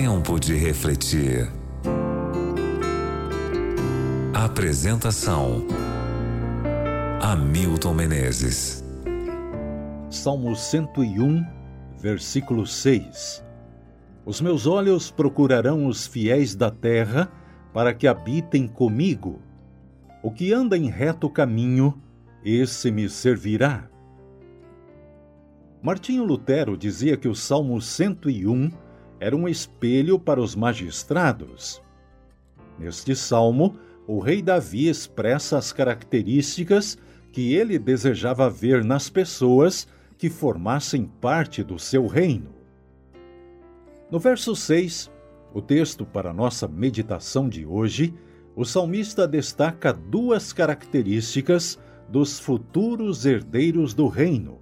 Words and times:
Tempo 0.00 0.38
de 0.38 0.54
refletir. 0.54 1.50
Apresentação: 4.32 5.66
Hamilton 7.20 7.94
Menezes. 7.94 8.84
Salmo 10.08 10.54
101, 10.54 11.44
versículo 11.98 12.64
6. 12.64 13.44
Os 14.24 14.40
meus 14.40 14.68
olhos 14.68 15.10
procurarão 15.10 15.88
os 15.88 16.06
fiéis 16.06 16.54
da 16.54 16.70
terra 16.70 17.28
para 17.74 17.92
que 17.92 18.06
habitem 18.06 18.68
comigo. 18.68 19.42
O 20.22 20.30
que 20.30 20.52
anda 20.52 20.78
em 20.78 20.88
reto 20.88 21.28
caminho, 21.28 22.00
esse 22.44 22.92
me 22.92 23.08
servirá. 23.08 23.88
Martinho 25.82 26.22
Lutero 26.22 26.76
dizia 26.76 27.16
que 27.16 27.26
o 27.26 27.34
Salmo 27.34 27.80
101 27.80 28.70
era 29.20 29.36
um 29.36 29.48
espelho 29.48 30.18
para 30.18 30.40
os 30.40 30.54
magistrados. 30.54 31.82
Neste 32.78 33.14
salmo, 33.14 33.76
o 34.06 34.18
rei 34.18 34.40
Davi 34.40 34.88
expressa 34.88 35.58
as 35.58 35.72
características 35.72 36.96
que 37.32 37.54
ele 37.54 37.78
desejava 37.78 38.48
ver 38.48 38.84
nas 38.84 39.10
pessoas 39.10 39.86
que 40.16 40.30
formassem 40.30 41.04
parte 41.04 41.62
do 41.62 41.78
seu 41.78 42.06
reino. 42.06 42.54
No 44.10 44.18
verso 44.18 44.56
6, 44.56 45.10
o 45.52 45.60
texto 45.60 46.06
para 46.06 46.32
nossa 46.32 46.66
meditação 46.66 47.48
de 47.48 47.66
hoje, 47.66 48.14
o 48.56 48.64
salmista 48.64 49.28
destaca 49.28 49.92
duas 49.92 50.52
características 50.52 51.78
dos 52.08 52.38
futuros 52.40 53.26
herdeiros 53.26 53.92
do 53.92 54.08
reino 54.08 54.58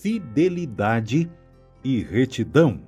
fidelidade 0.00 1.30
e 1.84 2.02
retidão. 2.02 2.80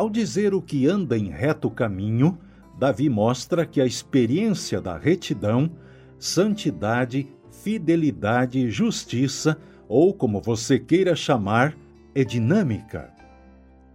Ao 0.00 0.08
dizer 0.08 0.54
o 0.54 0.62
que 0.62 0.86
anda 0.86 1.14
em 1.18 1.28
reto 1.28 1.70
caminho, 1.70 2.38
Davi 2.78 3.10
mostra 3.10 3.66
que 3.66 3.82
a 3.82 3.84
experiência 3.84 4.80
da 4.80 4.96
retidão, 4.96 5.70
santidade, 6.18 7.28
fidelidade 7.50 8.60
e 8.60 8.70
justiça, 8.70 9.58
ou 9.86 10.14
como 10.14 10.40
você 10.40 10.78
queira 10.78 11.14
chamar, 11.14 11.76
é 12.14 12.24
dinâmica. 12.24 13.12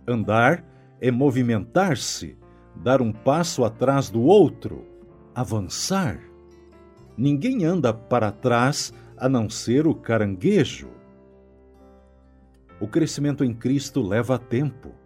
Andar 0.08 0.64
é 1.02 1.10
movimentar-se, 1.10 2.38
dar 2.76 3.02
um 3.02 3.12
passo 3.12 3.66
atrás 3.66 4.08
do 4.08 4.22
outro, 4.22 4.86
avançar. 5.34 6.20
Ninguém 7.18 7.66
anda 7.66 7.92
para 7.92 8.32
trás 8.32 8.94
a 9.18 9.28
não 9.28 9.50
ser 9.50 9.88
o 9.88 9.96
caranguejo. 9.96 10.92
O 12.80 12.88
crescimento 12.88 13.44
em 13.44 13.56
Cristo 13.56 14.04
leva 14.04 14.38
tempo. 14.38 15.04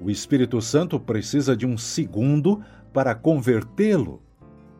O 0.00 0.10
Espírito 0.10 0.60
Santo 0.60 0.98
precisa 0.98 1.56
de 1.56 1.66
um 1.66 1.76
segundo 1.76 2.62
para 2.92 3.14
convertê-lo, 3.14 4.22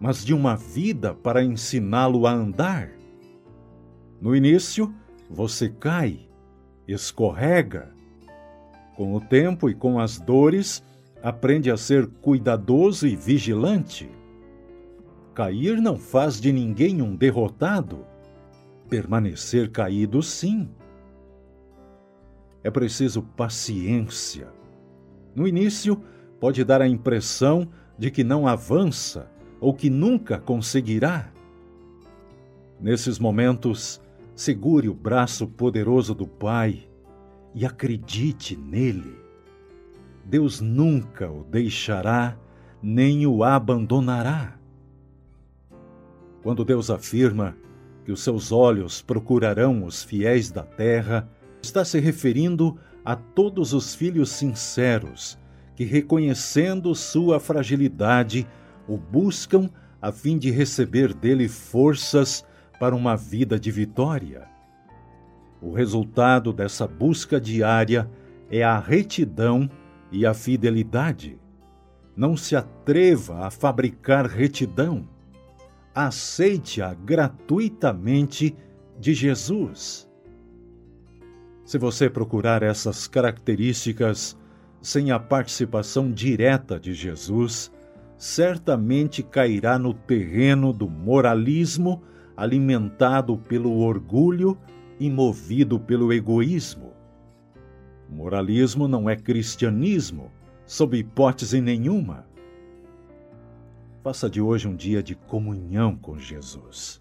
mas 0.01 0.25
de 0.25 0.33
uma 0.33 0.57
vida 0.57 1.15
para 1.15 1.45
ensiná-lo 1.45 2.27
a 2.27 2.33
andar. 2.33 2.91
No 4.21 4.35
início, 4.35 4.93
você 5.29 5.69
cai, 5.69 6.29
escorrega. 6.89 7.93
Com 8.97 9.15
o 9.15 9.21
tempo 9.21 9.69
e 9.69 9.75
com 9.75 9.99
as 9.99 10.19
dores, 10.19 10.83
aprende 11.23 11.71
a 11.71 11.77
ser 11.77 12.07
cuidadoso 12.07 13.07
e 13.07 13.15
vigilante. 13.15 14.11
Cair 15.35 15.81
não 15.81 15.97
faz 15.97 16.41
de 16.41 16.53
ninguém 16.53 17.03
um 17.03 17.15
derrotado. 17.15 18.05
Permanecer 18.89 19.71
caído, 19.71 20.23
sim 20.23 20.69
é 22.63 22.71
preciso 22.71 23.23
paciência. 23.23 24.49
No 25.35 25.47
início, 25.47 26.03
pode 26.39 26.65
dar 26.65 26.81
a 26.81 26.89
impressão 26.89 27.69
de 27.99 28.11
que 28.11 28.25
não 28.25 28.47
avança 28.47 29.31
ou 29.61 29.75
que 29.75 29.91
nunca 29.91 30.39
conseguirá. 30.39 31.31
Nesses 32.81 33.19
momentos, 33.19 34.01
segure 34.35 34.89
o 34.89 34.95
braço 34.95 35.47
poderoso 35.47 36.15
do 36.15 36.27
Pai 36.27 36.89
e 37.55 37.67
acredite 37.67 38.57
nele. 38.57 39.19
Deus 40.25 40.61
nunca 40.61 41.31
o 41.31 41.45
deixará 41.45 42.39
nem 42.83 43.27
o 43.27 43.45
abandonará. 43.45 44.59
Quando 46.43 46.65
Deus 46.65 46.91
afirma 46.91 47.55
que 48.05 48.13
os 48.13 48.23
seus 48.23 48.51
olhos 48.51 49.03
procurarão 49.03 49.85
os 49.85 50.03
fiéis 50.03 50.51
da 50.51 50.63
terra, 50.63 51.29
está 51.63 51.85
se 51.85 52.01
referindo 52.01 52.79
a 53.05 53.17
todos 53.17 53.73
os 53.73 53.95
filhos 53.95 54.31
sinceros 54.31 55.39
que, 55.75 55.85
reconhecendo 55.85 56.95
sua 56.95 57.41
fragilidade, 57.41 58.47
o 58.87 58.97
buscam 58.97 59.71
a 60.01 60.13
fim 60.13 60.39
de 60.39 60.51
receber 60.51 61.15
dele 61.15 61.49
forças 61.49 62.45
para 62.79 62.95
uma 62.95 63.17
vida 63.17 63.59
de 63.59 63.71
vitória. 63.71 64.49
O 65.61 65.73
resultado 65.73 66.53
dessa 66.53 66.87
busca 66.87 67.41
diária 67.41 68.11
é 68.51 68.63
a 68.63 68.79
retidão 68.79 69.71
e 70.11 70.27
a 70.27 70.35
fidelidade. 70.35 71.39
Não 72.17 72.37
se 72.37 72.57
atreva 72.57 73.47
a 73.47 73.51
fabricar 73.51 74.27
retidão. 74.27 75.09
Aceite-a 75.95 76.95
gratuitamente 76.95 78.57
de 78.99 79.15
Jesus. 79.15 80.10
Se 81.71 81.79
você 81.79 82.11
procurar 82.11 82.65
essas 82.65 83.07
características 83.07 84.37
sem 84.83 85.13
a 85.13 85.21
participação 85.21 86.11
direta 86.11 86.81
de 86.81 86.93
Jesus, 86.93 87.71
certamente 88.17 89.23
cairá 89.23 89.79
no 89.79 89.95
terreno 89.95 90.73
do 90.73 90.91
moralismo 90.91 92.03
alimentado 92.37 93.39
pelo 93.39 93.79
orgulho 93.79 94.59
e 94.99 95.09
movido 95.09 95.79
pelo 95.79 96.13
egoísmo. 96.13 96.93
Moralismo 98.09 98.89
não 98.89 99.09
é 99.09 99.15
cristianismo, 99.15 100.33
sob 100.67 100.99
hipótese 100.99 101.61
nenhuma. 101.61 102.27
Faça 104.03 104.29
de 104.29 104.41
hoje 104.41 104.67
um 104.67 104.75
dia 104.75 105.05
de 105.05 105.15
comunhão 105.15 105.97
com 105.97 106.19
Jesus. 106.19 107.01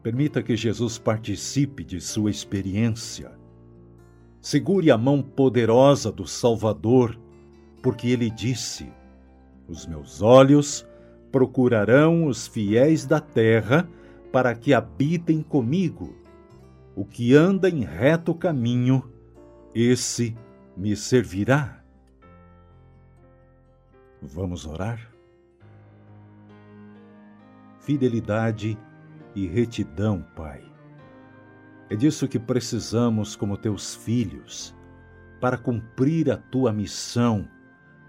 Permita 0.00 0.44
que 0.44 0.54
Jesus 0.54 0.96
participe 0.96 1.82
de 1.82 2.00
sua 2.00 2.30
experiência 2.30 3.42
Segure 4.44 4.90
a 4.90 4.98
mão 4.98 5.22
poderosa 5.22 6.12
do 6.12 6.26
Salvador, 6.26 7.18
porque 7.82 8.08
ele 8.08 8.28
disse: 8.28 8.92
Os 9.66 9.86
meus 9.86 10.20
olhos 10.20 10.86
procurarão 11.32 12.26
os 12.26 12.46
fiéis 12.46 13.06
da 13.06 13.20
terra 13.20 13.88
para 14.30 14.54
que 14.54 14.74
habitem 14.74 15.40
comigo. 15.40 16.14
O 16.94 17.06
que 17.06 17.34
anda 17.34 17.70
em 17.70 17.84
reto 17.84 18.34
caminho, 18.34 19.10
esse 19.74 20.36
me 20.76 20.94
servirá. 20.94 21.82
Vamos 24.20 24.66
orar? 24.66 25.10
Fidelidade 27.80 28.76
e 29.34 29.46
retidão, 29.46 30.22
Pai 30.36 30.73
é 31.94 31.96
disso 31.96 32.26
que 32.26 32.40
precisamos 32.40 33.36
como 33.36 33.56
teus 33.56 33.94
filhos, 33.94 34.74
para 35.40 35.56
cumprir 35.56 36.28
a 36.28 36.36
tua 36.36 36.72
missão, 36.72 37.48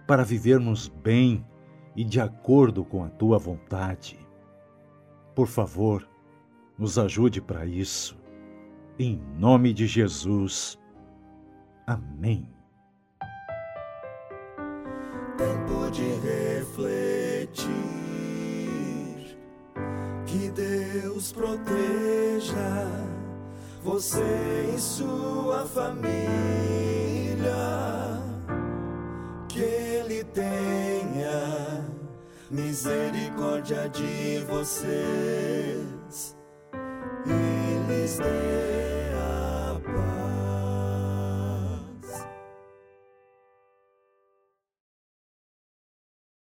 para 0.07 0.23
vivermos 0.23 0.87
bem 0.87 1.45
e 1.95 2.03
de 2.03 2.19
acordo 2.19 2.83
com 2.83 3.03
a 3.03 3.09
tua 3.09 3.37
vontade. 3.37 4.17
Por 5.35 5.45
favor, 5.45 6.09
nos 6.79 6.97
ajude 6.97 7.39
para 7.39 7.63
isso. 7.63 8.17
Em 8.97 9.21
nome 9.37 9.71
de 9.71 9.85
Jesus. 9.85 10.79
Amém. 11.85 12.49
Tempo 15.37 15.91
de 15.91 16.07
refletir, 16.25 17.69
que 20.25 20.49
Deus 20.49 21.31
proteja 21.31 23.14
você 23.85 24.73
e 24.75 24.79
sua 24.79 25.63
família. 25.67 26.15
Que 29.47 29.61
Ele 29.61 30.23
tenha 30.23 31.85
misericórdia 32.49 33.87
de 33.89 34.43
vocês 34.49 36.35
e 37.27 37.87
lhes 37.87 38.17
dê 38.17 38.84